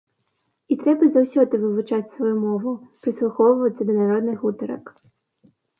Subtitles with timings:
[0.71, 2.71] І трэба заўсёды вывучаць сваю мову,
[3.05, 4.85] прыслухоўвацца да народных гутарак.